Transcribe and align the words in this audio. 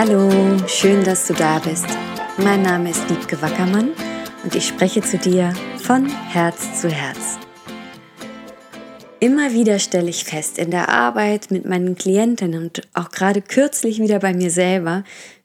Hallo, 0.00 0.30
schön, 0.68 1.02
dass 1.02 1.26
du 1.26 1.34
da 1.34 1.58
bist. 1.58 1.88
Mein 2.36 2.62
Name 2.62 2.90
ist 2.90 3.10
Liebke 3.10 3.42
Wackermann 3.42 3.90
und 4.44 4.54
ich 4.54 4.68
spreche 4.68 5.02
zu 5.02 5.18
dir 5.18 5.52
von 5.82 6.06
Herz 6.06 6.80
zu 6.80 6.88
Herz. 6.88 7.36
Immer 9.18 9.52
wieder 9.54 9.80
stelle 9.80 10.08
ich 10.08 10.22
fest 10.22 10.56
in 10.56 10.70
der 10.70 10.88
Arbeit 10.88 11.50
mit 11.50 11.64
meinen 11.64 11.96
Klientinnen 11.96 12.62
und 12.62 12.82
auch 12.94 13.08
gerade 13.10 13.42
kürzlich 13.42 13.98
wieder 13.98 14.20
bei 14.20 14.34
mir 14.34 14.52
selber, 14.52 15.02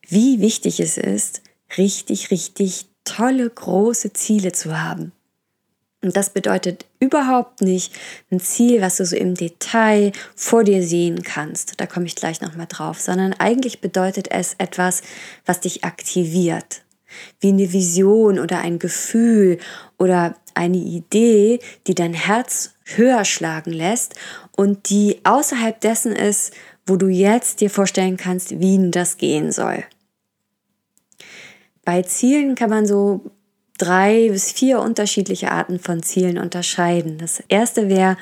wie 0.08 0.40
wichtig 0.40 0.80
es 0.80 1.00
ist, 1.00 1.42
richtig, 1.76 2.30
richtig 2.30 2.86
tolle, 3.06 3.50
große 3.50 4.14
Ziele 4.14 4.52
zu 4.52 4.80
haben. 4.80 5.14
Und 6.04 6.18
das 6.18 6.32
bedeutet 6.32 6.86
überhaupt 7.00 7.62
nicht 7.62 7.94
ein 8.30 8.42
Ziel, 8.42 8.82
was 8.82 8.98
du 8.98 9.06
so 9.06 9.16
im 9.16 9.36
Detail 9.36 10.12
vor 10.36 10.66
dir 10.66 10.84
sehen 10.84 11.24
kannst. 11.24 11.80
Da 11.80 11.88
komme 11.88 12.06
ich 12.06 12.16
gleich 12.16 12.42
nochmal 12.42 12.68
drauf, 12.68 13.00
sondern 13.00 13.34
eigentlich 13.34 13.80
bedeutet 13.80 14.30
es 14.30 14.56
etwas, 14.58 15.02
was 15.46 15.62
dich 15.62 15.86
aktiviert. 15.86 16.82
Wie 17.40 17.50
eine 17.50 17.72
Vision 17.72 18.38
oder 18.38 18.60
ein 18.60 18.80
Gefühl 18.80 19.60
oder 19.98 20.36
eine 20.56 20.78
Idee, 20.78 21.60
die 21.88 21.96
dein 21.96 22.14
Herz 22.14 22.74
höher 22.84 23.24
schlagen 23.24 23.72
lässt 23.72 24.16
und 24.58 24.90
die 24.90 25.22
außerhalb 25.24 25.80
dessen 25.80 26.12
ist, 26.12 26.54
wo 26.86 26.98
du 26.98 27.08
jetzt 27.08 27.62
dir 27.62 27.70
vorstellen 27.70 28.18
kannst, 28.18 28.60
wie 28.60 28.92
das 28.92 29.18
gehen 29.18 29.54
soll. 29.54 29.86
Bei 31.86 32.02
Zielen 32.02 32.56
kann 32.56 32.70
man 32.70 32.86
so 32.86 33.32
drei 33.78 34.30
bis 34.30 34.52
vier 34.52 34.80
unterschiedliche 34.80 35.52
Arten 35.52 35.80
von 35.80 36.04
Zielen 36.04 36.38
unterscheiden. 36.38 37.18
Das 37.18 37.44
erste 37.48 37.90
wäre, 37.90 38.18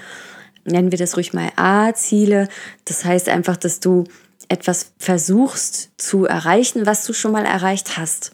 nennen 0.66 0.92
wir 0.92 0.98
das 0.98 1.18
ruhig 1.18 1.34
mal 1.34 1.52
A-Ziele. 1.55 2.48
Das 2.86 3.05
heißt 3.05 3.30
einfach, 3.30 3.58
dass 3.58 3.80
du 3.80 4.06
etwas 4.48 4.94
versuchst 4.98 5.92
zu 5.98 6.26
erreichen, 6.26 6.86
was 6.86 7.06
du 7.06 7.14
schon 7.14 7.32
mal 7.32 7.45
erreicht 7.45 7.98
hast. 7.98 8.34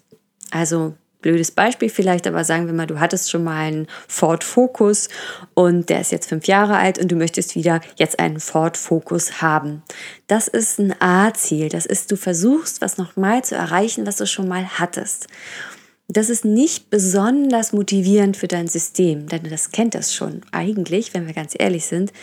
Also 0.51 0.95
blödes 1.21 1.51
Beispiel 1.51 1.89
vielleicht, 1.89 2.25
aber 2.25 2.43
sagen 2.43 2.67
wir 2.67 2.73
mal, 2.73 2.87
du 2.87 2.99
hattest 2.99 3.29
schon 3.29 3.43
mal 3.43 3.59
einen 3.59 3.87
Ford 4.07 4.43
Focus 4.43 5.09
und 5.53 5.89
der 5.89 6.01
ist 6.01 6.11
jetzt 6.11 6.29
fünf 6.29 6.47
Jahre 6.47 6.77
alt 6.77 6.99
und 6.99 7.11
du 7.11 7.15
möchtest 7.15 7.55
wieder 7.55 7.81
jetzt 7.97 8.19
einen 8.19 8.39
Ford 8.39 8.77
Focus 8.77 9.41
haben. 9.41 9.83
Das 10.27 10.47
ist 10.47 10.79
ein 10.79 10.99
A-Ziel. 11.01 11.69
Das 11.69 11.85
ist, 11.85 12.11
du 12.11 12.15
versuchst, 12.15 12.81
was 12.81 12.97
nochmal 12.97 13.43
zu 13.43 13.55
erreichen, 13.55 14.07
was 14.07 14.17
du 14.17 14.25
schon 14.25 14.47
mal 14.47 14.79
hattest. 14.79 15.27
Das 16.07 16.29
ist 16.29 16.45
nicht 16.45 16.89
besonders 16.89 17.73
motivierend 17.73 18.37
für 18.37 18.47
dein 18.47 18.67
System, 18.67 19.27
denn 19.27 19.43
das 19.49 19.71
kennt 19.71 19.93
das 19.93 20.13
schon. 20.13 20.41
Eigentlich, 20.51 21.13
wenn 21.13 21.27
wir 21.27 21.33
ganz 21.33 21.53
ehrlich 21.57 21.85
sind, 21.85 22.13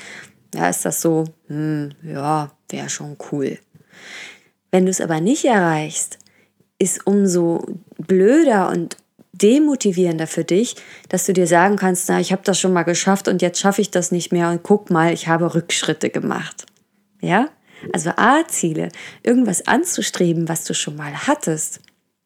ja, 0.54 0.68
ist 0.70 0.84
das 0.84 1.02
so, 1.02 1.24
hm, 1.48 1.90
ja, 2.02 2.52
wäre 2.70 2.88
schon 2.88 3.16
cool. 3.30 3.58
Wenn 4.70 4.86
du 4.86 4.90
es 4.90 5.00
aber 5.00 5.20
nicht 5.20 5.44
erreichst, 5.44 6.18
ist 6.78 7.06
umso 7.06 7.66
blöder 7.98 8.70
und 8.70 8.96
demotivierender 9.32 10.26
für 10.26 10.44
dich, 10.44 10.76
dass 11.08 11.26
du 11.26 11.32
dir 11.32 11.46
sagen 11.46 11.76
kannst, 11.76 12.08
na, 12.08 12.20
ich 12.20 12.32
habe 12.32 12.42
das 12.44 12.58
schon 12.58 12.72
mal 12.72 12.84
geschafft 12.84 13.28
und 13.28 13.42
jetzt 13.42 13.60
schaffe 13.60 13.82
ich 13.82 13.90
das 13.90 14.12
nicht 14.12 14.32
mehr 14.32 14.50
und 14.50 14.62
guck 14.62 14.90
mal, 14.90 15.12
ich 15.12 15.28
habe 15.28 15.54
Rückschritte 15.54 16.08
gemacht. 16.08 16.66
Ja? 17.20 17.48
Also 17.92 18.10
A-Ziele, 18.16 18.88
irgendwas 19.22 19.66
anzustreben, 19.66 20.48
was 20.48 20.64
du 20.64 20.74
schon 20.74 20.96
mal 20.96 21.26
hattest, 21.26 21.80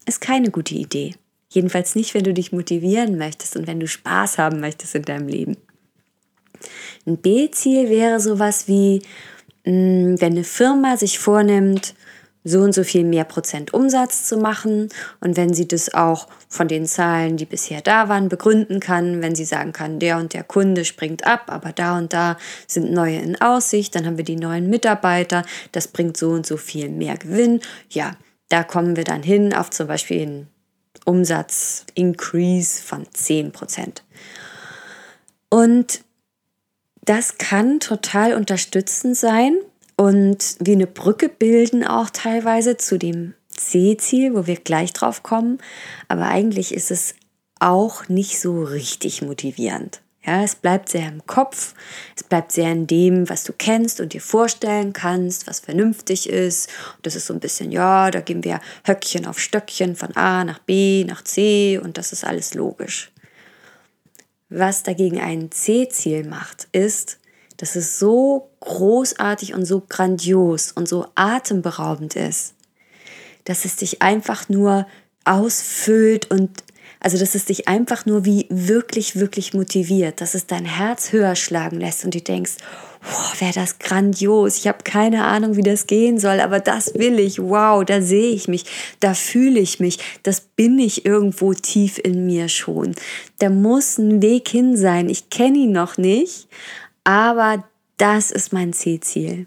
ist 0.07 0.21
keine 0.21 0.51
gute 0.51 0.75
Idee. 0.75 1.15
Jedenfalls 1.49 1.95
nicht, 1.95 2.15
wenn 2.15 2.25
du 2.25 2.35
dich 2.35 2.53
motivieren 2.53 3.17
möchtest 3.17 3.57
und 3.57 3.67
wenn 3.67 3.81
du 3.81 3.87
Spaß 3.87 4.39
haben 4.39 4.61
möchtest 4.61 4.95
in 4.95 5.03
deinem 5.03 5.29
Leben. 5.29 5.57
Ein 7.07 7.17
B-Ziel 7.19 7.89
wäre 7.89 8.21
sowas 8.21 8.69
wie, 8.69 9.03
mm, 9.65 10.17
wenn 10.19 10.33
eine 10.33 10.45
Firma 10.45 10.97
sich 10.97 11.19
vornimmt, 11.19 11.95
so 12.45 12.61
und 12.61 12.73
so 12.73 12.85
viel 12.85 13.05
mehr 13.05 13.25
Prozent 13.25 13.75
Umsatz 13.75 14.27
zu 14.27 14.39
machen 14.39 14.89
und 15.21 15.37
wenn 15.37 15.53
sie 15.53 15.69
das 15.69 15.93
auch 15.93 16.29
von 16.49 16.69
den 16.69 16.87
Zahlen, 16.87 17.37
die 17.37 17.45
bisher 17.45 17.81
da 17.83 18.09
waren, 18.09 18.29
begründen 18.29 18.81
kann, 18.81 19.21
wenn 19.23 19.35
sie 19.35 19.45
sagen 19.45 19.73
kann, 19.73 19.99
der 19.99 20.19
und 20.19 20.33
der 20.33 20.45
Kunde 20.45 20.85
springt 20.85 21.27
ab, 21.27 21.45
aber 21.49 21.73
da 21.73 21.99
und 21.99 22.13
da 22.13 22.37
sind 22.67 22.93
neue 22.93 23.19
in 23.19 23.41
Aussicht, 23.41 23.95
dann 23.95 24.07
haben 24.07 24.17
wir 24.17 24.25
die 24.25 24.37
neuen 24.37 24.71
Mitarbeiter, 24.71 25.45
das 25.73 25.89
bringt 25.89 26.17
so 26.17 26.31
und 26.31 26.47
so 26.47 26.57
viel 26.57 26.89
mehr 26.89 27.17
Gewinn. 27.17 27.61
Ja, 27.91 28.13
da 28.49 28.63
kommen 28.63 28.97
wir 28.97 29.05
dann 29.05 29.23
hin 29.23 29.53
auf 29.53 29.71
zum 29.71 29.87
Beispiel 29.87 30.23
einen 30.23 30.49
Umsatz-Increase 31.09 32.83
von 32.83 33.07
10 33.11 33.53
Prozent. 33.53 34.05
Und 35.49 36.03
das 37.03 37.39
kann 37.39 37.81
total 37.81 38.35
unterstützend 38.35 39.17
sein 39.17 39.57
und 39.97 40.57
wie 40.61 40.73
eine 40.73 40.87
Brücke 40.87 41.31
bilden 41.31 41.85
auch 41.87 42.11
teilweise 42.11 42.77
zu 42.77 42.99
dem 42.99 43.33
C-Ziel, 43.49 44.35
wo 44.35 44.47
wir 44.47 44.57
gleich 44.57 44.93
drauf 44.93 45.23
kommen. 45.23 45.59
Aber 46.09 46.27
eigentlich 46.27 46.75
ist 46.75 46.91
es 46.91 47.15
auch 47.59 48.09
nicht 48.09 48.39
so 48.39 48.63
richtig 48.63 49.23
motivierend. 49.23 50.03
Ja, 50.29 50.43
es 50.43 50.57
bleibt 50.57 50.91
sehr 50.91 51.09
im 51.09 51.27
Kopf, 51.27 51.73
es 52.15 52.23
bleibt 52.23 52.53
sehr 52.53 52.71
in 52.71 52.87
dem, 52.87 53.31
was 53.31 53.45
du 53.45 53.55
kennst 53.55 53.99
und 53.99 54.13
dir 54.13 54.21
vorstellen 54.21 54.93
kannst, 54.93 55.47
was 55.47 55.61
vernünftig 55.61 56.29
ist. 56.29 56.69
Das 57.01 57.15
ist 57.15 57.25
so 57.25 57.33
ein 57.33 57.41
bisschen, 57.41 57.73
ja, 57.73 58.11
da 58.11 58.21
gehen 58.21 58.45
wir 58.45 58.61
Höckchen 58.85 59.25
auf 59.25 59.41
Stöckchen 59.41 59.97
von 59.97 60.15
A 60.19 60.45
nach 60.45 60.59
B 60.59 61.07
nach 61.09 61.25
C 61.25 61.81
und 61.83 61.97
das 61.97 62.13
ist 62.13 62.27
alles 62.27 62.53
logisch. 62.53 63.11
Was 64.51 64.83
dagegen 64.83 65.19
ein 65.19 65.51
C-Ziel 65.51 66.25
macht, 66.25 66.69
ist, 66.73 67.21
dass 67.57 67.75
es 67.75 67.99
so 67.99 68.51
großartig 68.61 69.55
und 69.55 69.65
so 69.65 69.83
grandios 69.89 70.73
und 70.73 70.91
so 70.91 71.07
atemberaubend 71.15 72.17
ist, 72.17 72.53
dass 73.45 73.65
es 73.65 73.77
dich 73.77 74.03
einfach 74.03 74.51
nur 74.51 74.87
ausfüllt 75.25 76.31
und 76.31 76.51
also, 77.01 77.19
dass 77.19 77.35
es 77.35 77.45
dich 77.45 77.69
einfach 77.69 78.07
nur 78.07 78.25
wie 78.25 78.47
wirklich, 78.49 79.17
wirklich 79.17 79.55
motiviert, 79.55 80.21
dass 80.21 80.35
es 80.35 80.47
dein 80.47 80.65
Herz 80.65 81.13
höher 81.13 81.37
schlagen 81.37 81.81
lässt 81.81 82.05
und 82.05 82.15
du 82.15 82.21
denkst, 82.21 82.57
oh, 83.05 83.41
wäre 83.41 83.53
das 83.53 83.79
grandios, 83.79 84.57
ich 84.57 84.67
habe 84.67 84.79
keine 84.85 85.25
Ahnung, 85.25 85.57
wie 85.57 85.63
das 85.63 85.87
gehen 85.87 86.19
soll, 86.19 86.41
aber 86.41 86.61
das 86.61 86.95
will 86.95 87.19
ich, 87.19 87.39
wow, 87.39 87.85
da 87.85 88.03
sehe 88.03 88.31
ich 88.31 88.49
mich, 88.49 88.65
da 89.01 89.15
fühle 89.15 89.61
ich 89.61 89.81
mich, 89.81 89.99
das 90.23 90.41
bin 90.41 90.79
ich 90.79 91.07
irgendwo 91.07 91.55
tief 91.55 91.99
in 92.03 92.27
mir 92.27 92.49
schon. 92.49 92.95
Da 93.39 93.51
muss 93.51 93.99
ein 93.99 94.21
Weg 94.21 94.49
hin 94.49 94.77
sein, 94.77 95.09
ich 95.09 95.31
kenne 95.31 95.59
ihn 95.59 95.73
noch 95.73 95.99
nicht, 95.99 96.49
aber 97.05 97.65
das 97.97 98.31
ist 98.31 98.53
mein 98.53 98.73
Zielziel. 98.73 99.47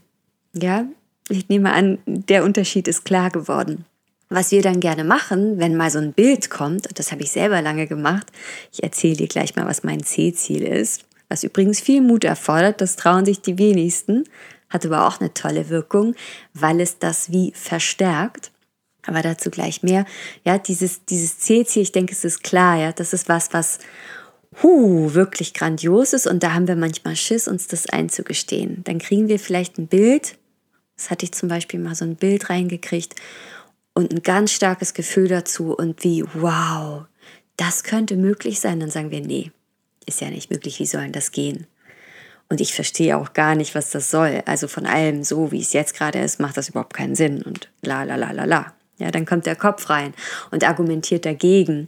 Ja, 0.54 0.86
ich 1.30 1.50
nehme 1.50 1.74
an, 1.74 2.00
der 2.06 2.44
Unterschied 2.44 2.88
ist 2.88 3.06
klar 3.06 3.30
geworden. 3.30 3.86
Was 4.34 4.52
wir 4.52 4.62
dann 4.62 4.80
gerne 4.80 5.04
machen, 5.04 5.60
wenn 5.60 5.76
mal 5.76 5.92
so 5.92 6.00
ein 6.00 6.14
Bild 6.14 6.50
kommt, 6.50 6.98
das 6.98 7.12
habe 7.12 7.22
ich 7.22 7.32
selber 7.32 7.62
lange 7.62 7.86
gemacht, 7.86 8.28
ich 8.72 8.82
erzähle 8.82 9.18
dir 9.18 9.28
gleich 9.28 9.58
mal, 9.58 9.66
was 9.66 9.84
mein 9.84 10.04
C-Ziel 10.04 10.62
ist, 10.62 11.04
was 11.28 11.44
übrigens 11.44 11.82
viel 11.82 12.00
Mut 12.00 12.24
erfordert, 12.24 12.80
das 12.80 12.96
trauen 12.96 13.26
sich 13.26 13.42
die 13.42 13.58
wenigsten, 13.58 14.24
hat 14.70 14.86
aber 14.86 15.06
auch 15.06 15.20
eine 15.20 15.34
tolle 15.34 15.68
Wirkung, 15.68 16.16
weil 16.54 16.80
es 16.80 16.98
das 16.98 17.34
wie 17.34 17.52
verstärkt. 17.54 18.52
Aber 19.06 19.22
dazu 19.22 19.50
gleich 19.50 19.84
mehr. 19.84 20.06
Ja, 20.46 20.58
dieses, 20.58 21.04
dieses 21.04 21.40
C-Ziel, 21.40 21.82
ich 21.82 21.92
denke, 21.92 22.14
es 22.14 22.24
ist 22.24 22.42
klar, 22.42 22.78
ja, 22.78 22.94
das 22.94 23.12
ist 23.12 23.28
was, 23.28 23.52
was 23.52 23.80
hu, 24.64 25.14
wirklich 25.14 25.54
grandios 25.54 26.14
ist 26.14 26.26
und 26.26 26.42
da 26.42 26.54
haben 26.54 26.70
wir 26.70 26.78
manchmal 26.78 27.18
Schiss, 27.18 27.50
uns 27.50 27.68
das 27.68 27.90
einzugestehen. 27.90 28.86
Dann 28.86 29.00
kriegen 29.00 29.28
wir 29.28 29.40
vielleicht 29.40 29.78
ein 29.78 29.88
Bild, 29.88 30.38
das 30.96 31.10
hatte 31.10 31.26
ich 31.26 31.34
zum 31.34 31.50
Beispiel 31.50 31.82
mal 31.82 31.96
so 31.96 32.06
ein 32.06 32.16
Bild 32.16 32.50
reingekriegt 32.50 33.16
und 33.94 34.14
ein 34.14 34.24
ganz 34.24 34.52
starkes 34.52 34.94
Gefühl 34.94 35.28
dazu 35.28 35.76
und 35.76 36.04
wie, 36.04 36.24
wow, 36.34 37.06
das 37.58 37.84
könnte 37.84 38.16
möglich 38.16 38.60
sein, 38.60 38.80
dann 38.80 38.90
sagen 38.90 39.12
wir, 39.12 39.22
nee, 39.22 39.52
ist 40.06 40.22
ja 40.22 40.30
nicht 40.30 40.50
möglich, 40.50 40.80
wie 40.80 40.86
soll 40.86 41.10
das 41.10 41.32
gehen? 41.32 41.68
Und 42.50 42.60
ich 42.60 42.74
verstehe 42.74 43.18
auch 43.18 43.34
gar 43.34 43.56
nicht, 43.56 43.76
was 43.76 43.92
das 43.92 44.12
soll. 44.12 44.44
Also 44.46 44.68
von 44.68 44.86
allem 44.86 45.24
so, 45.24 45.52
wie 45.52 45.62
es 45.62 45.72
jetzt 45.72 45.96
gerade 45.96 46.20
ist, 46.20 46.40
macht 46.40 46.58
das 46.58 46.70
überhaupt 46.70 46.94
keinen 46.94 47.16
Sinn 47.16 47.42
und 47.44 47.70
la 47.82 48.04
la 48.04 48.16
la 48.16 48.32
la 48.32 48.44
la. 48.44 48.74
Ja, 49.02 49.10
dann 49.10 49.26
kommt 49.26 49.48
der 49.48 49.56
Kopf 49.56 49.90
rein 49.90 50.14
und 50.52 50.64
argumentiert 50.64 51.26
dagegen 51.26 51.88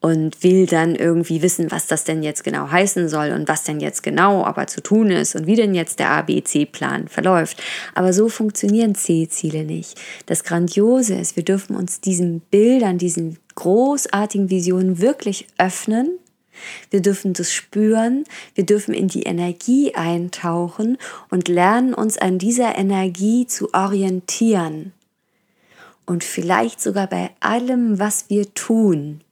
und 0.00 0.42
will 0.42 0.66
dann 0.66 0.94
irgendwie 0.94 1.42
wissen, 1.42 1.70
was 1.70 1.86
das 1.86 2.04
denn 2.04 2.22
jetzt 2.22 2.42
genau 2.42 2.70
heißen 2.70 3.08
soll 3.08 3.32
und 3.32 3.48
was 3.48 3.64
denn 3.64 3.80
jetzt 3.80 4.02
genau 4.02 4.44
aber 4.44 4.66
zu 4.66 4.82
tun 4.82 5.10
ist 5.10 5.34
und 5.34 5.46
wie 5.46 5.56
denn 5.56 5.74
jetzt 5.74 5.98
der 5.98 6.10
ABC-Plan 6.10 7.08
verläuft. 7.08 7.62
Aber 7.94 8.14
so 8.14 8.30
funktionieren 8.30 8.94
C-Ziele 8.94 9.64
nicht. 9.64 10.00
Das 10.24 10.42
Grandiose 10.42 11.14
ist, 11.14 11.36
wir 11.36 11.44
dürfen 11.44 11.76
uns 11.76 12.00
diesen 12.00 12.40
Bildern, 12.40 12.96
diesen 12.96 13.38
großartigen 13.54 14.48
Visionen 14.48 15.00
wirklich 15.00 15.46
öffnen 15.58 16.18
wir 16.90 17.02
dürfen 17.02 17.32
das 17.32 17.52
spüren, 17.52 18.24
wir 18.54 18.64
dürfen 18.64 18.94
in 18.94 19.08
die 19.08 19.24
Energie 19.24 19.94
eintauchen 19.94 20.98
und 21.28 21.48
lernen 21.48 21.94
uns 21.94 22.16
an 22.16 22.38
dieser 22.38 22.78
Energie 22.78 23.46
zu 23.46 23.74
orientieren 23.74 24.92
und 26.06 26.24
vielleicht 26.24 26.80
sogar 26.80 27.06
bei 27.06 27.30
allem, 27.40 27.98
was 27.98 28.28
wir 28.28 28.52
tun, 28.54 29.23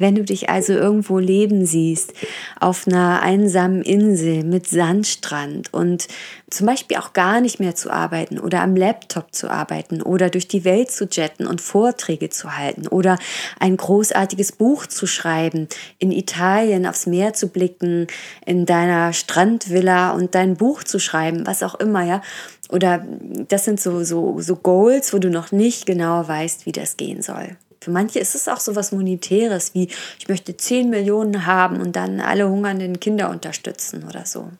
Wenn 0.00 0.14
du 0.14 0.24
dich 0.24 0.48
also 0.48 0.72
irgendwo 0.72 1.18
leben 1.18 1.66
siehst, 1.66 2.14
auf 2.58 2.88
einer 2.88 3.20
einsamen 3.20 3.82
Insel 3.82 4.44
mit 4.44 4.66
Sandstrand 4.66 5.74
und 5.74 6.08
zum 6.48 6.66
Beispiel 6.66 6.96
auch 6.96 7.12
gar 7.12 7.42
nicht 7.42 7.60
mehr 7.60 7.74
zu 7.74 7.90
arbeiten 7.90 8.38
oder 8.38 8.62
am 8.62 8.76
Laptop 8.76 9.34
zu 9.34 9.50
arbeiten 9.50 10.00
oder 10.00 10.30
durch 10.30 10.48
die 10.48 10.64
Welt 10.64 10.90
zu 10.90 11.04
jetten 11.04 11.46
und 11.46 11.60
Vorträge 11.60 12.30
zu 12.30 12.56
halten 12.56 12.88
oder 12.88 13.18
ein 13.58 13.76
großartiges 13.76 14.52
Buch 14.52 14.86
zu 14.86 15.06
schreiben, 15.06 15.68
in 15.98 16.12
Italien 16.12 16.86
aufs 16.86 17.04
Meer 17.04 17.34
zu 17.34 17.48
blicken, 17.48 18.06
in 18.46 18.64
deiner 18.64 19.12
Strandvilla 19.12 20.12
und 20.12 20.34
dein 20.34 20.56
Buch 20.56 20.82
zu 20.82 20.98
schreiben, 20.98 21.46
was 21.46 21.62
auch 21.62 21.74
immer, 21.74 22.04
ja. 22.04 22.22
Oder 22.70 23.04
das 23.48 23.66
sind 23.66 23.78
so, 23.80 24.02
so, 24.02 24.40
so 24.40 24.56
Goals, 24.56 25.12
wo 25.12 25.18
du 25.18 25.28
noch 25.28 25.52
nicht 25.52 25.84
genau 25.84 26.26
weißt, 26.26 26.64
wie 26.64 26.72
das 26.72 26.96
gehen 26.96 27.20
soll. 27.20 27.58
Für 27.82 27.90
manche 27.90 28.18
ist 28.18 28.34
es 28.34 28.48
auch 28.48 28.60
so 28.60 28.76
was 28.76 28.92
Monetäres, 28.92 29.74
wie 29.74 29.88
ich 30.18 30.28
möchte 30.28 30.56
10 30.56 30.90
Millionen 30.90 31.46
haben 31.46 31.80
und 31.80 31.96
dann 31.96 32.20
alle 32.20 32.48
hungernden 32.48 33.00
Kinder 33.00 33.30
unterstützen 33.30 34.04
oder 34.06 34.26
so. 34.26 34.50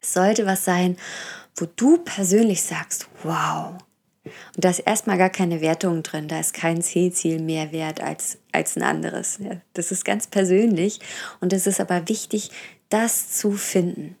Es 0.00 0.12
sollte 0.12 0.44
was 0.44 0.64
sein, 0.64 0.96
wo 1.56 1.66
du 1.76 1.98
persönlich 1.98 2.62
sagst, 2.62 3.08
wow. 3.22 3.74
Und 4.24 4.64
da 4.64 4.70
ist 4.70 4.80
erstmal 4.80 5.18
gar 5.18 5.30
keine 5.30 5.60
Wertung 5.60 6.02
drin, 6.02 6.28
da 6.28 6.40
ist 6.40 6.54
kein 6.54 6.82
C-Ziel 6.82 7.40
mehr 7.40 7.72
wert 7.72 8.00
als, 8.00 8.38
als 8.52 8.76
ein 8.76 8.82
anderes. 8.82 9.38
Das 9.74 9.92
ist 9.92 10.04
ganz 10.04 10.26
persönlich 10.26 11.00
und 11.40 11.52
es 11.52 11.66
ist 11.66 11.80
aber 11.80 12.08
wichtig, 12.08 12.50
das 12.88 13.30
zu 13.30 13.52
finden. 13.52 14.16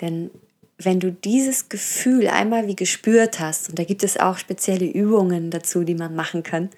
Denn 0.00 0.30
wenn 0.78 1.00
du 1.00 1.10
dieses 1.12 1.68
Gefühl 1.68 2.28
einmal 2.28 2.68
wie 2.68 2.76
gespürt 2.76 3.40
hast, 3.40 3.68
und 3.68 3.78
da 3.78 3.84
gibt 3.84 4.04
es 4.04 4.16
auch 4.16 4.38
spezielle 4.38 4.86
Übungen 4.86 5.50
dazu, 5.50 5.82
die 5.82 5.96
man 5.96 6.14
machen 6.14 6.44
kann, 6.44 6.70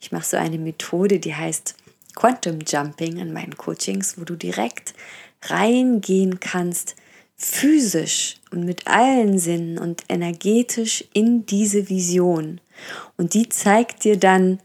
ich 0.00 0.10
mache 0.10 0.26
so 0.26 0.36
eine 0.38 0.58
Methode, 0.58 1.18
die 1.18 1.34
heißt 1.34 1.74
Quantum 2.14 2.60
Jumping 2.66 3.18
in 3.18 3.32
meinen 3.32 3.56
Coachings, 3.56 4.18
wo 4.18 4.24
du 4.24 4.36
direkt 4.36 4.94
reingehen 5.42 6.40
kannst, 6.40 6.96
physisch 7.36 8.36
und 8.50 8.64
mit 8.64 8.86
allen 8.86 9.38
Sinnen 9.38 9.78
und 9.78 10.04
energetisch 10.08 11.04
in 11.12 11.44
diese 11.46 11.88
Vision. 11.88 12.60
Und 13.16 13.34
die 13.34 13.48
zeigt 13.48 14.04
dir 14.04 14.16
dann, 14.16 14.60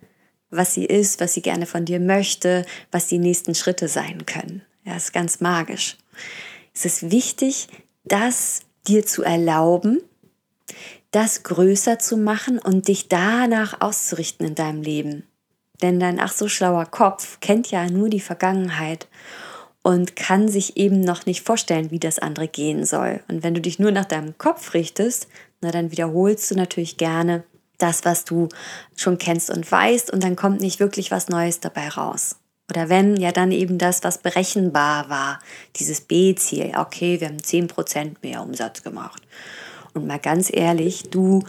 was 0.50 0.74
sie 0.74 0.86
ist, 0.86 1.20
was 1.20 1.34
sie 1.34 1.42
gerne 1.42 1.66
von 1.66 1.86
dir 1.86 2.00
möchte, 2.00 2.66
was 2.92 3.08
die 3.08 3.20
nächsten 3.20 3.56
Schritte 3.56 3.88
sein 3.88 4.26
können. 4.26 4.62
Ja, 4.86 4.96
ist 4.96 5.12
ganz 5.12 5.42
magisch. 5.42 5.98
Es 6.74 6.86
ist 6.86 7.12
wichtig, 7.12 7.68
das 8.06 8.62
dir 8.88 9.06
zu 9.06 9.24
erlauben, 9.24 10.02
das 11.12 11.44
größer 11.44 12.00
zu 12.00 12.18
machen 12.18 12.60
und 12.60 12.88
dich 12.88 13.08
danach 13.08 13.82
auszurichten 13.82 14.46
in 14.46 14.56
deinem 14.56 14.82
Leben. 14.82 15.24
Denn 15.82 16.00
dein 16.00 16.20
ach 16.20 16.32
so 16.32 16.48
schlauer 16.48 16.86
Kopf 16.86 17.40
kennt 17.40 17.70
ja 17.72 17.90
nur 17.90 18.10
die 18.10 18.20
Vergangenheit 18.20 19.08
und 19.84 20.16
kann 20.16 20.50
sich 20.50 20.76
eben 20.76 21.00
noch 21.00 21.26
nicht 21.26 21.44
vorstellen, 21.44 21.92
wie 21.92 22.00
das 22.00 22.20
andere 22.20 22.48
gehen 22.48 22.86
soll. 22.86 23.22
Und 23.28 23.44
wenn 23.44 23.54
du 23.54 23.62
dich 23.62 23.80
nur 23.80 23.92
nach 23.92 24.06
deinem 24.06 24.38
Kopf 24.38 24.74
richtest, 24.74 25.28
na 25.62 25.72
dann 25.72 25.92
wiederholst 25.92 26.52
du 26.52 26.56
natürlich 26.56 26.98
gerne 26.98 27.44
das, 27.78 28.06
was 28.06 28.26
du 28.26 28.50
schon 28.96 29.18
kennst 29.18 29.50
und 29.50 29.72
weißt 29.72 30.12
und 30.12 30.24
dann 30.24 30.36
kommt 30.36 30.62
nicht 30.62 30.80
wirklich 30.80 31.12
was 31.12 31.30
Neues 31.30 31.60
dabei 31.60 31.90
raus. 31.90 32.38
Oder 32.70 32.90
wenn, 32.90 33.16
ja 33.16 33.32
dann 33.32 33.52
eben 33.52 33.78
das, 33.78 34.04
was 34.04 34.18
berechenbar 34.18 35.10
war, 35.10 35.40
dieses 35.78 36.02
B-Ziel. 36.02 36.74
Okay, 36.76 37.20
wir 37.22 37.30
haben 37.30 37.38
10% 37.38 38.16
mehr 38.22 38.42
Umsatz 38.42 38.84
gemacht. 38.84 39.22
Und 39.94 40.06
mal 40.06 40.20
ganz 40.20 40.52
ehrlich, 40.54 41.04
du, 41.10 41.44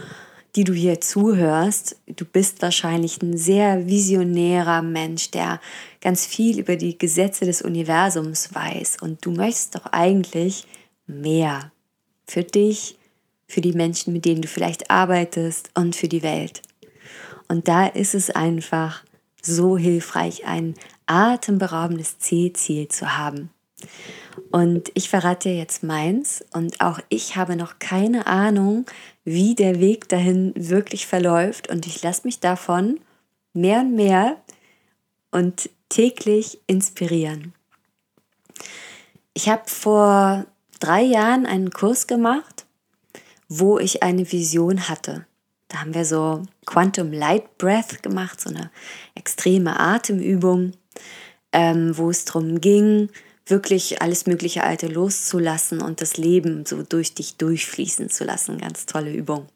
die 0.55 0.63
du 0.63 0.73
hier 0.73 1.01
zuhörst, 1.01 1.97
du 2.07 2.25
bist 2.25 2.63
wahrscheinlich 2.63 3.21
ein 3.21 3.37
sehr 3.37 3.89
visionärer 3.89 4.81
Mensch, 4.83 5.33
der 5.33 5.61
ganz 6.01 6.25
viel 6.25 6.61
über 6.61 6.77
die 6.77 6.97
Gesetze 6.97 7.45
des 7.47 7.63
Universums 7.63 8.55
weiß. 8.55 8.99
Und 9.01 9.25
du 9.27 9.33
möchtest 9.33 9.75
doch 9.75 9.87
eigentlich 9.87 10.67
mehr 11.09 11.73
für 12.27 12.45
dich, 12.45 12.97
für 13.49 13.61
die 13.61 13.73
Menschen, 13.73 14.13
mit 14.13 14.25
denen 14.25 14.43
du 14.43 14.49
vielleicht 14.49 14.91
arbeitest 14.91 15.71
und 15.75 15.97
für 15.97 16.09
die 16.09 16.23
Welt. 16.23 16.63
Und 17.49 17.67
da 17.67 17.87
ist 17.87 18.15
es 18.15 18.31
einfach 18.31 19.03
so 19.43 19.79
hilfreich, 19.79 20.47
ein 20.47 20.75
atemberaubendes 21.09 22.19
C-Ziel 22.19 22.89
zu 22.89 23.17
haben. 23.17 23.51
Und 24.51 24.91
ich 24.95 25.09
verrate 25.09 25.51
dir 25.51 25.57
jetzt 25.57 25.83
meins 25.83 26.45
und 26.53 26.81
auch 26.81 27.01
ich 27.09 27.37
habe 27.37 27.57
noch 27.57 27.79
keine 27.79 28.27
Ahnung, 28.27 28.87
wie 29.25 29.55
der 29.55 29.81
Weg 29.81 30.09
dahin 30.09 30.53
wirklich 30.57 31.07
verläuft 31.07 31.69
und 31.69 31.87
ich 31.87 32.03
lasse 32.03 32.23
mich 32.25 32.41
davon 32.41 33.01
mehr 33.53 33.81
und 33.81 33.95
mehr 33.95 34.37
und 35.31 35.71
täglich 35.89 36.59
inspirieren. 36.67 37.53
Ich 39.35 39.49
habe 39.49 39.63
vor 39.67 40.47
drei 40.81 41.03
Jahren 41.03 41.47
einen 41.47 41.71
Kurs 41.71 42.07
gemacht, 42.07 42.67
wo 43.49 43.79
ich 43.79 44.03
eine 44.03 44.31
Vision 44.31 44.89
hatte. 44.89 45.27
Da 45.69 45.81
haben 45.81 45.95
wir 45.95 46.05
so 46.05 46.43
Quantum 46.65 47.13
Light 47.13 47.59
Breath 47.59 48.03
gemacht, 48.03 48.41
so 48.41 48.51
eine 48.51 48.71
extreme 49.15 49.79
Atemübung, 49.79 50.73
ähm, 51.53 51.97
wo 51.97 52.11
es 52.11 52.25
darum 52.25 52.61
ging, 52.61 53.09
wirklich 53.47 54.03
alles 54.03 54.27
mögliche 54.27 54.65
Alte 54.65 54.89
loszulassen 54.89 55.81
und 55.81 56.01
das 56.01 56.17
Leben 56.17 56.67
so 56.67 56.83
durch 56.83 57.15
dich 57.15 57.37
durchfließen 57.37 58.11
zu 58.11 58.25
lassen. 58.25 58.59
Ganz 58.59 58.87
tolle 58.87 59.13
Übung. 59.13 59.47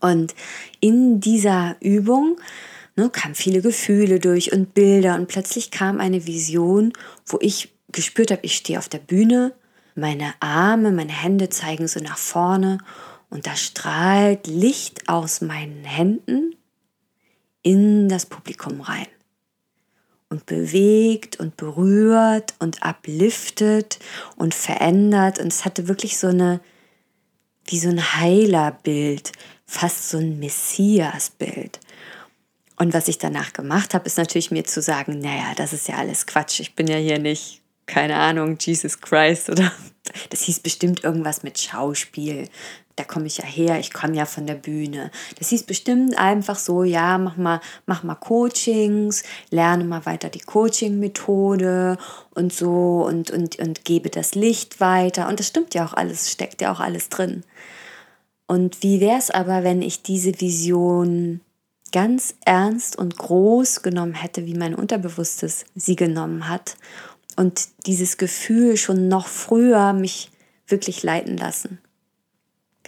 Und 0.00 0.34
in 0.80 1.20
dieser 1.20 1.76
Übung 1.80 2.40
ne, 2.96 3.10
kamen 3.10 3.34
viele 3.34 3.60
Gefühle 3.60 4.20
durch 4.20 4.52
und 4.52 4.74
Bilder 4.74 5.16
und 5.16 5.26
plötzlich 5.26 5.70
kam 5.70 5.98
eine 6.00 6.26
Vision, 6.26 6.92
wo 7.26 7.38
ich 7.40 7.72
gespürt 7.90 8.30
habe, 8.30 8.42
ich 8.44 8.54
stehe 8.54 8.78
auf 8.78 8.88
der 8.88 8.98
Bühne, 8.98 9.54
meine 9.94 10.34
Arme, 10.38 10.92
meine 10.92 11.12
Hände 11.12 11.48
zeigen 11.48 11.88
so 11.88 11.98
nach 11.98 12.18
vorne 12.18 12.78
und 13.30 13.46
da 13.46 13.56
strahlt 13.56 14.46
Licht 14.46 15.08
aus 15.08 15.40
meinen 15.40 15.84
Händen 15.84 16.54
in 17.62 18.08
das 18.08 18.26
Publikum 18.26 18.80
rein 18.80 19.08
und 20.30 20.46
bewegt 20.46 21.40
und 21.40 21.56
berührt 21.56 22.54
und 22.58 22.84
upliftet 22.84 23.98
und 24.36 24.54
verändert. 24.54 25.38
Und 25.38 25.48
es 25.48 25.64
hatte 25.64 25.88
wirklich 25.88 26.18
so 26.18 26.28
eine, 26.28 26.60
wie 27.66 27.78
so 27.78 27.88
ein 27.88 28.14
Heilerbild, 28.16 29.32
fast 29.66 30.10
so 30.10 30.18
ein 30.18 30.38
Messiasbild. 30.38 31.80
Und 32.76 32.94
was 32.94 33.08
ich 33.08 33.18
danach 33.18 33.52
gemacht 33.52 33.94
habe, 33.94 34.06
ist 34.06 34.18
natürlich 34.18 34.50
mir 34.50 34.64
zu 34.64 34.80
sagen, 34.80 35.18
naja, 35.18 35.54
das 35.56 35.72
ist 35.72 35.88
ja 35.88 35.96
alles 35.96 36.26
Quatsch. 36.26 36.60
Ich 36.60 36.74
bin 36.74 36.86
ja 36.86 36.96
hier 36.96 37.18
nicht, 37.18 37.62
keine 37.86 38.16
Ahnung, 38.16 38.56
Jesus 38.60 39.00
Christ 39.00 39.50
oder 39.50 39.72
das 40.30 40.42
hieß 40.42 40.60
bestimmt 40.60 41.02
irgendwas 41.04 41.42
mit 41.42 41.58
Schauspiel 41.58 42.48
da 42.98 43.04
komme 43.04 43.26
ich 43.26 43.38
ja 43.38 43.44
her, 43.44 43.78
ich 43.78 43.92
komme 43.92 44.16
ja 44.16 44.26
von 44.26 44.46
der 44.46 44.54
Bühne. 44.54 45.10
Das 45.38 45.50
hieß 45.50 45.62
bestimmt 45.64 46.18
einfach 46.18 46.58
so, 46.58 46.82
ja, 46.82 47.16
mach 47.18 47.36
mal, 47.36 47.60
mach 47.86 48.02
mal 48.02 48.16
Coachings, 48.16 49.22
lerne 49.50 49.84
mal 49.84 50.04
weiter 50.04 50.28
die 50.28 50.40
Coaching-Methode 50.40 51.96
und 52.34 52.52
so 52.52 53.04
und, 53.06 53.30
und, 53.30 53.58
und 53.58 53.84
gebe 53.84 54.10
das 54.10 54.34
Licht 54.34 54.80
weiter. 54.80 55.28
Und 55.28 55.38
das 55.38 55.46
stimmt 55.46 55.74
ja 55.74 55.86
auch 55.86 55.94
alles, 55.94 56.30
steckt 56.30 56.60
ja 56.60 56.72
auch 56.72 56.80
alles 56.80 57.08
drin. 57.08 57.44
Und 58.46 58.82
wie 58.82 59.00
wäre 59.00 59.18
es 59.18 59.30
aber, 59.30 59.62
wenn 59.62 59.82
ich 59.82 60.02
diese 60.02 60.40
Vision 60.40 61.40
ganz 61.92 62.34
ernst 62.44 62.96
und 62.96 63.16
groß 63.16 63.82
genommen 63.82 64.14
hätte, 64.14 64.46
wie 64.46 64.54
mein 64.54 64.74
Unterbewusstes 64.74 65.66
sie 65.74 65.96
genommen 65.96 66.48
hat 66.48 66.76
und 67.36 67.68
dieses 67.86 68.16
Gefühl 68.16 68.76
schon 68.76 69.08
noch 69.08 69.26
früher 69.26 69.92
mich 69.92 70.30
wirklich 70.66 71.02
leiten 71.02 71.36
lassen 71.36 71.78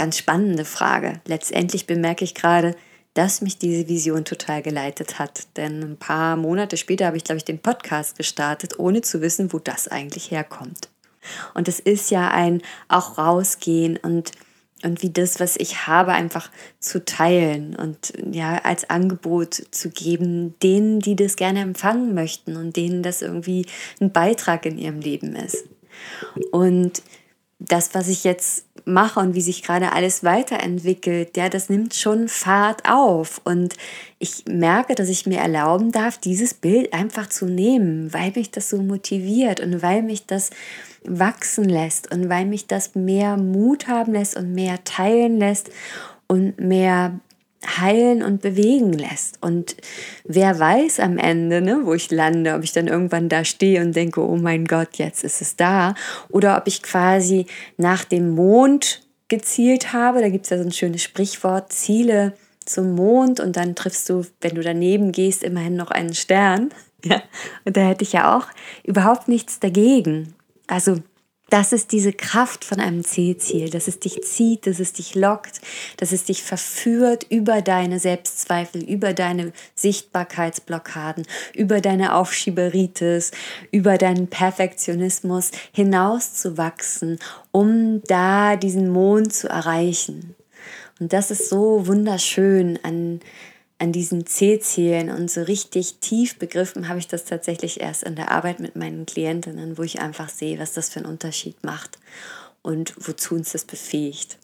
ganz 0.00 0.16
spannende 0.16 0.64
Frage. 0.64 1.20
Letztendlich 1.26 1.86
bemerke 1.86 2.24
ich 2.24 2.34
gerade, 2.34 2.74
dass 3.12 3.42
mich 3.42 3.58
diese 3.58 3.86
Vision 3.86 4.24
total 4.24 4.62
geleitet 4.62 5.18
hat. 5.18 5.42
Denn 5.58 5.82
ein 5.82 5.98
paar 5.98 6.36
Monate 6.36 6.78
später 6.78 7.04
habe 7.04 7.18
ich, 7.18 7.24
glaube 7.24 7.36
ich, 7.36 7.44
den 7.44 7.58
Podcast 7.58 8.16
gestartet, 8.16 8.78
ohne 8.78 9.02
zu 9.02 9.20
wissen, 9.20 9.52
wo 9.52 9.58
das 9.58 9.88
eigentlich 9.88 10.30
herkommt. 10.30 10.88
Und 11.52 11.68
es 11.68 11.80
ist 11.80 12.10
ja 12.10 12.30
ein 12.30 12.62
auch 12.88 13.18
rausgehen 13.18 13.98
und, 13.98 14.30
und 14.82 15.02
wie 15.02 15.10
das, 15.10 15.38
was 15.38 15.58
ich 15.58 15.86
habe, 15.86 16.12
einfach 16.12 16.50
zu 16.78 17.04
teilen 17.04 17.76
und 17.76 18.14
ja, 18.32 18.56
als 18.62 18.88
Angebot 18.88 19.66
zu 19.70 19.90
geben, 19.90 20.58
denen, 20.60 21.00
die 21.00 21.14
das 21.14 21.36
gerne 21.36 21.60
empfangen 21.60 22.14
möchten 22.14 22.56
und 22.56 22.74
denen 22.74 23.02
das 23.02 23.20
irgendwie 23.20 23.66
ein 24.00 24.12
Beitrag 24.12 24.64
in 24.64 24.78
ihrem 24.78 25.00
Leben 25.00 25.36
ist. 25.36 25.66
Und 26.52 27.02
das, 27.60 27.94
was 27.94 28.08
ich 28.08 28.24
jetzt 28.24 28.64
mache 28.86 29.20
und 29.20 29.34
wie 29.34 29.42
sich 29.42 29.62
gerade 29.62 29.92
alles 29.92 30.24
weiterentwickelt, 30.24 31.36
ja, 31.36 31.48
das 31.48 31.68
nimmt 31.68 31.94
schon 31.94 32.28
Fahrt 32.28 32.88
auf. 32.88 33.40
Und 33.44 33.74
ich 34.18 34.44
merke, 34.48 34.94
dass 34.94 35.08
ich 35.08 35.26
mir 35.26 35.38
erlauben 35.38 35.92
darf, 35.92 36.18
dieses 36.18 36.54
Bild 36.54 36.92
einfach 36.94 37.28
zu 37.28 37.44
nehmen, 37.44 38.12
weil 38.12 38.32
mich 38.34 38.50
das 38.50 38.70
so 38.70 38.78
motiviert 38.78 39.60
und 39.60 39.82
weil 39.82 40.02
mich 40.02 40.26
das 40.26 40.50
wachsen 41.04 41.64
lässt 41.64 42.10
und 42.12 42.28
weil 42.28 42.46
mich 42.46 42.66
das 42.66 42.94
mehr 42.94 43.36
Mut 43.36 43.88
haben 43.88 44.12
lässt 44.12 44.36
und 44.36 44.54
mehr 44.54 44.82
teilen 44.84 45.38
lässt 45.38 45.70
und 46.26 46.58
mehr 46.58 47.20
heilen 47.66 48.22
und 48.22 48.40
bewegen 48.40 48.92
lässt. 48.92 49.38
Und 49.42 49.76
wer 50.24 50.58
weiß 50.58 51.00
am 51.00 51.18
Ende, 51.18 51.60
ne, 51.60 51.80
wo 51.84 51.94
ich 51.94 52.10
lande, 52.10 52.54
ob 52.54 52.64
ich 52.64 52.72
dann 52.72 52.86
irgendwann 52.86 53.28
da 53.28 53.44
stehe 53.44 53.82
und 53.82 53.94
denke, 53.94 54.26
oh 54.26 54.36
mein 54.36 54.64
Gott, 54.64 54.96
jetzt 54.96 55.24
ist 55.24 55.42
es 55.42 55.56
da. 55.56 55.94
Oder 56.30 56.56
ob 56.56 56.66
ich 56.66 56.82
quasi 56.82 57.46
nach 57.76 58.04
dem 58.04 58.30
Mond 58.30 59.02
gezielt 59.28 59.92
habe. 59.92 60.20
Da 60.20 60.28
gibt 60.28 60.44
es 60.44 60.50
ja 60.50 60.58
so 60.58 60.64
ein 60.64 60.72
schönes 60.72 61.02
Sprichwort, 61.02 61.72
Ziele 61.72 62.34
zum 62.64 62.94
Mond 62.94 63.40
und 63.40 63.56
dann 63.56 63.74
triffst 63.74 64.08
du, 64.08 64.24
wenn 64.40 64.54
du 64.54 64.62
daneben 64.62 65.12
gehst, 65.12 65.42
immerhin 65.42 65.76
noch 65.76 65.90
einen 65.90 66.14
Stern. 66.14 66.70
Ja, 67.02 67.22
und 67.64 67.78
da 67.78 67.80
hätte 67.80 68.04
ich 68.04 68.12
ja 68.12 68.36
auch 68.36 68.48
überhaupt 68.84 69.26
nichts 69.26 69.58
dagegen. 69.58 70.34
Also 70.66 70.98
das 71.50 71.72
ist 71.72 71.92
diese 71.92 72.12
Kraft 72.12 72.64
von 72.64 72.80
einem 72.80 73.04
Zielziel, 73.04 73.70
dass 73.70 73.88
es 73.88 73.98
dich 73.98 74.22
zieht, 74.22 74.66
dass 74.66 74.78
es 74.78 74.92
dich 74.92 75.14
lockt, 75.14 75.60
dass 75.96 76.12
es 76.12 76.24
dich 76.24 76.42
verführt 76.42 77.26
über 77.28 77.60
deine 77.60 77.98
Selbstzweifel, 77.98 78.82
über 78.82 79.12
deine 79.12 79.52
Sichtbarkeitsblockaden, 79.74 81.26
über 81.54 81.80
deine 81.80 82.14
Aufschieberitis, 82.14 83.32
über 83.72 83.98
deinen 83.98 84.28
Perfektionismus 84.28 85.50
hinaus 85.72 86.34
zu 86.34 86.56
wachsen, 86.56 87.18
um 87.50 88.02
da 88.04 88.56
diesen 88.56 88.90
Mond 88.90 89.34
zu 89.34 89.48
erreichen. 89.48 90.36
Und 91.00 91.12
das 91.12 91.30
ist 91.30 91.48
so 91.48 91.86
wunderschön 91.86 92.78
an 92.82 93.20
an 93.80 93.92
diesen 93.92 94.26
C-Zielen 94.26 95.08
und 95.08 95.30
so 95.30 95.42
richtig 95.42 96.00
tief 96.00 96.38
begriffen 96.38 96.88
habe 96.88 96.98
ich 96.98 97.08
das 97.08 97.24
tatsächlich 97.24 97.80
erst 97.80 98.02
in 98.02 98.14
der 98.14 98.30
Arbeit 98.30 98.60
mit 98.60 98.76
meinen 98.76 99.06
Klientinnen, 99.06 99.78
wo 99.78 99.82
ich 99.82 100.00
einfach 100.00 100.28
sehe, 100.28 100.58
was 100.58 100.74
das 100.74 100.90
für 100.90 101.00
einen 101.00 101.10
Unterschied 101.10 101.64
macht 101.64 101.98
und 102.60 102.94
wozu 102.98 103.34
uns 103.34 103.52
das 103.52 103.64
befähigt. 103.64 104.36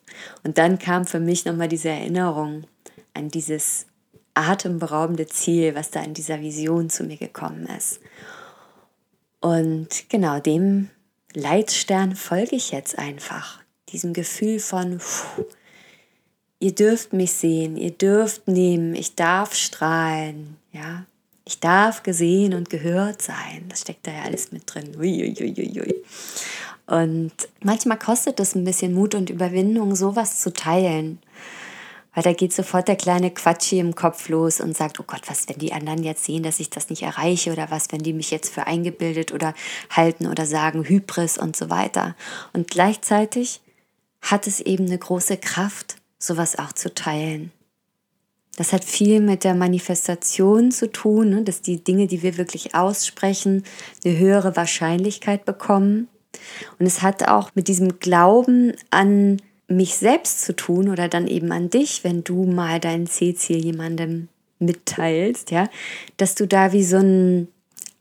Und 0.42 0.56
dann 0.56 0.78
kam 0.78 1.04
für 1.04 1.20
mich 1.20 1.44
nochmal 1.44 1.68
diese 1.68 1.90
Erinnerung 1.90 2.64
an 3.12 3.28
dieses 3.28 3.84
atemberaubende 4.32 5.26
Ziel, 5.26 5.74
was 5.74 5.90
da 5.90 6.02
in 6.02 6.14
dieser 6.14 6.40
Vision 6.40 6.88
zu 6.88 7.04
mir 7.04 7.18
gekommen 7.18 7.66
ist. 7.76 8.00
Und 9.40 10.08
genau 10.08 10.40
dem 10.40 10.88
Leitstern 11.34 12.16
folge 12.16 12.56
ich 12.56 12.70
jetzt 12.70 12.98
einfach. 12.98 13.60
Diesem 13.90 14.14
Gefühl 14.14 14.60
von, 14.60 14.98
pff, 14.98 15.42
ihr 16.58 16.74
dürft 16.74 17.12
mich 17.12 17.32
sehen, 17.32 17.76
ihr 17.76 17.90
dürft 17.90 18.48
nehmen, 18.48 18.94
ich 18.94 19.14
darf 19.14 19.54
strahlen, 19.54 20.56
ja. 20.72 21.04
Ich 21.48 21.60
darf 21.60 22.02
gesehen 22.02 22.54
und 22.54 22.70
gehört 22.70 23.22
sein. 23.22 23.66
Das 23.68 23.82
steckt 23.82 24.08
da 24.08 24.10
ja 24.10 24.22
alles 24.22 24.50
mit 24.50 24.62
drin. 24.66 24.96
Uiuiuiui. 24.98 25.94
Und 26.86 27.32
manchmal 27.62 28.00
kostet 28.00 28.40
es 28.40 28.56
ein 28.56 28.64
bisschen 28.64 28.92
Mut 28.92 29.14
und 29.14 29.30
Überwindung, 29.30 29.94
sowas 29.94 30.40
zu 30.40 30.52
teilen. 30.52 31.20
Weil 32.14 32.24
da 32.24 32.32
geht 32.32 32.52
sofort 32.52 32.88
der 32.88 32.96
kleine 32.96 33.30
Quatschi 33.30 33.78
im 33.78 33.94
Kopf 33.94 34.28
los 34.28 34.60
und 34.60 34.76
sagt, 34.76 34.98
oh 34.98 35.04
Gott, 35.06 35.22
was, 35.26 35.48
wenn 35.48 35.58
die 35.58 35.72
anderen 35.72 36.02
jetzt 36.02 36.24
sehen, 36.24 36.42
dass 36.42 36.58
ich 36.58 36.70
das 36.70 36.88
nicht 36.88 37.02
erreiche 37.02 37.52
oder 37.52 37.70
was, 37.70 37.92
wenn 37.92 38.02
die 38.02 38.12
mich 38.12 38.30
jetzt 38.30 38.52
für 38.52 38.66
eingebildet 38.66 39.32
oder 39.32 39.54
halten 39.90 40.26
oder 40.26 40.46
sagen 40.46 40.88
Hybris 40.88 41.38
und 41.38 41.54
so 41.54 41.70
weiter. 41.70 42.16
Und 42.54 42.70
gleichzeitig 42.70 43.60
hat 44.22 44.46
es 44.46 44.60
eben 44.60 44.86
eine 44.86 44.98
große 44.98 45.36
Kraft, 45.36 45.96
sowas 46.18 46.58
auch 46.58 46.72
zu 46.72 46.92
teilen. 46.94 47.52
Das 48.56 48.72
hat 48.72 48.84
viel 48.84 49.20
mit 49.20 49.44
der 49.44 49.54
Manifestation 49.54 50.70
zu 50.70 50.90
tun, 50.90 51.30
ne, 51.30 51.42
dass 51.42 51.60
die 51.60 51.84
Dinge, 51.84 52.06
die 52.06 52.22
wir 52.22 52.38
wirklich 52.38 52.74
aussprechen, 52.74 53.64
eine 54.04 54.18
höhere 54.18 54.56
Wahrscheinlichkeit 54.56 55.44
bekommen. 55.44 56.08
Und 56.78 56.86
es 56.86 57.02
hat 57.02 57.28
auch 57.28 57.50
mit 57.54 57.68
diesem 57.68 57.98
Glauben 57.98 58.72
an 58.90 59.42
mich 59.68 59.96
selbst 59.96 60.42
zu 60.42 60.54
tun 60.54 60.88
oder 60.88 61.08
dann 61.08 61.26
eben 61.26 61.52
an 61.52 61.70
dich, 61.70 62.02
wenn 62.02 62.24
du 62.24 62.44
mal 62.44 62.80
dein 62.80 63.06
C-Ziel 63.06 63.62
jemandem 63.62 64.28
mitteilst, 64.58 65.50
ja, 65.50 65.68
dass 66.16 66.34
du 66.34 66.46
da 66.46 66.72
wie 66.72 66.84
so 66.84 66.96
ein 66.96 67.48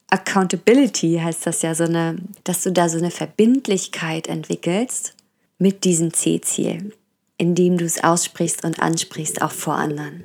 Accountability 0.10 1.19
heißt 1.22 1.45
das 1.48 1.63
ja, 1.63 1.75
so 1.75 1.84
eine, 1.84 2.17
dass 2.43 2.62
du 2.63 2.72
da 2.72 2.88
so 2.88 2.98
eine 2.98 3.12
Verbindlichkeit 3.12 4.27
entwickelst 4.27 5.15
mit 5.57 5.84
diesem 5.84 6.13
C-Ziel 6.13 6.93
indem 7.37 7.77
du 7.77 7.85
es 7.85 8.03
aussprichst 8.03 8.63
und 8.63 8.79
ansprichst, 8.79 9.41
auch 9.41 9.51
vor 9.51 9.75
anderen. 9.75 10.23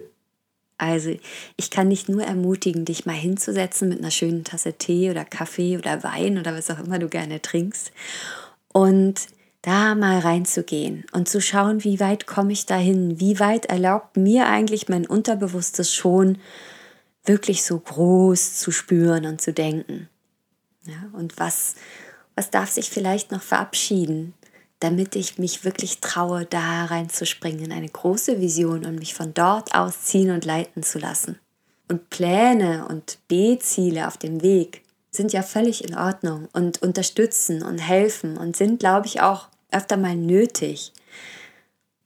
Also 0.79 1.15
ich 1.57 1.71
kann 1.71 1.91
dich 1.91 2.09
nur 2.09 2.23
ermutigen, 2.23 2.87
dich 2.87 3.05
mal 3.05 3.13
hinzusetzen 3.13 3.89
mit 3.89 3.99
einer 3.99 4.11
schönen 4.11 4.45
Tasse 4.45 4.73
Tee 4.73 5.11
oder 5.11 5.27
Kaffee 5.27 5.77
oder 5.77 6.03
Wein 6.03 6.39
oder 6.39 6.57
was 6.57 6.71
auch 6.71 6.79
immer 6.79 6.99
du 6.99 7.09
gerne 7.09 7.43
trinkst 7.43 7.93
und 8.73 9.27
da 9.63 9.95
mal 9.95 10.21
reinzugehen 10.21 11.05
und 11.13 11.29
zu 11.29 11.43
schauen, 11.43 11.85
wie 11.85 12.01
weit 12.01 12.27
komme 12.27 12.53
ich 12.53 12.65
dahin, 12.65 13.21
wie 13.21 13.39
weit 13.41 13.67
erlaubt 13.67 14.17
mir 14.17 14.47
eigentlich 14.47 14.89
mein 14.89 15.07
Unterbewusstes 15.07 15.95
schon 15.95 16.39
wirklich 17.27 17.63
so 17.63 17.79
groß 17.79 18.55
zu 18.57 18.71
spüren 18.71 19.27
und 19.27 19.43
zu 19.43 19.53
denken. 19.53 20.09
Ja, 20.85 21.11
und 21.13 21.39
was, 21.39 21.75
was 22.35 22.51
darf 22.51 22.71
sich 22.71 22.89
vielleicht 22.89 23.33
noch 23.33 23.43
verabschieden? 23.43 24.33
Damit 24.81 25.15
ich 25.15 25.39
mich 25.39 25.65
wirklich 25.65 26.01
traue, 26.01 26.47
da 26.47 26.87
reinzuspringen 26.87 27.67
in 27.67 27.73
eine 27.73 27.89
große 27.89 28.41
Vision 28.41 28.87
und 28.87 28.99
mich 28.99 29.15
von 29.15 29.35
dort 29.35 29.75
aus 29.75 30.03
ziehen 30.03 30.31
und 30.31 30.45
leiten 30.45 30.83
zu 30.83 30.99
lassen. 30.99 31.39
Und 31.89 32.09
Pläne 32.09 32.87
und 32.89 33.19
B-Ziele 33.29 34.09
auf 34.09 34.17
dem 34.17 34.43
Weg 34.43 34.83
sind 35.11 35.33
ja 35.33 35.43
völlig 35.43 35.85
in 35.85 35.97
Ordnung 35.97 36.49
und 36.53 36.83
unterstützen 36.83 37.63
und 37.63 37.79
helfen 37.79 38.39
und 38.39 38.57
sind, 38.57 38.81
glaube 38.81 39.07
ich, 39.07 39.21
auch 39.21 39.49
öfter 39.71 39.97
mal 39.97 40.17
nötig. 40.17 40.93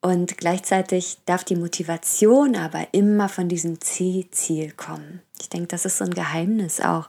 Und 0.01 0.37
gleichzeitig 0.37 1.19
darf 1.27 1.45
die 1.45 1.57
Motivation 1.57 2.57
aber 2.57 2.89
immer 2.93 3.29
von 3.29 3.49
diesem 3.49 3.81
Ziel 3.81 4.73
kommen. 4.73 5.23
Ich 5.41 5.49
denke, 5.49 5.69
das 5.69 5.85
ist 5.85 5.99
so 5.99 6.05
ein 6.05 6.15
Geheimnis 6.15 6.81
auch 6.81 7.09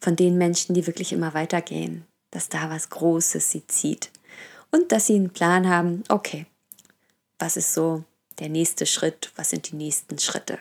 von 0.00 0.16
den 0.16 0.36
Menschen, 0.36 0.74
die 0.74 0.86
wirklich 0.86 1.12
immer 1.12 1.34
weitergehen, 1.34 2.04
dass 2.30 2.48
da 2.48 2.68
was 2.68 2.90
Großes 2.90 3.50
sie 3.50 3.66
zieht 3.66 4.10
und 4.74 4.90
dass 4.90 5.06
sie 5.06 5.14
einen 5.14 5.30
Plan 5.30 5.68
haben, 5.68 6.02
okay, 6.08 6.46
was 7.38 7.56
ist 7.56 7.74
so 7.74 8.02
der 8.40 8.48
nächste 8.48 8.86
Schritt, 8.86 9.30
was 9.36 9.50
sind 9.50 9.70
die 9.70 9.76
nächsten 9.76 10.18
Schritte. 10.18 10.58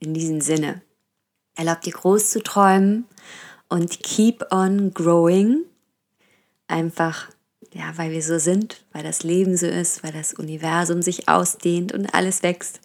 In 0.00 0.12
diesem 0.12 0.40
Sinne, 0.40 0.82
erlaubt 1.54 1.86
dir 1.86 1.92
groß 1.92 2.30
zu 2.30 2.42
träumen 2.42 3.04
und 3.68 4.02
keep 4.02 4.44
on 4.50 4.92
growing. 4.92 5.62
Einfach, 6.66 7.30
ja, 7.72 7.92
weil 7.96 8.10
wir 8.10 8.22
so 8.24 8.40
sind, 8.40 8.84
weil 8.92 9.04
das 9.04 9.22
Leben 9.22 9.56
so 9.56 9.66
ist, 9.66 10.02
weil 10.02 10.12
das 10.12 10.34
Universum 10.34 11.00
sich 11.00 11.28
ausdehnt 11.28 11.92
und 11.92 12.12
alles 12.12 12.42
wächst 12.42 12.80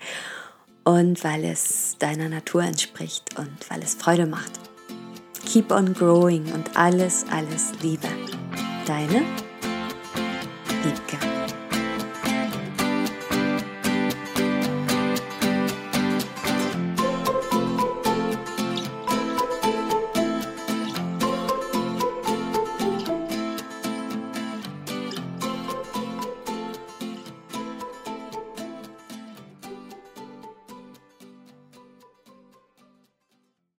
und 0.83 1.23
weil 1.23 1.45
es 1.45 1.95
deiner 1.97 2.29
Natur 2.29 2.61
entspricht 2.61 3.39
und 3.39 3.69
weil 3.71 3.81
es 3.81 3.95
Freude 3.95 4.27
macht. 4.27 4.51
Keep 5.47 5.71
on 5.71 5.95
growing 5.95 6.53
und 6.53 6.77
alles, 6.77 7.25
alles 7.31 7.71
Liebe. 7.81 8.07
Deine 8.85 9.23
Ipca. 10.87 11.68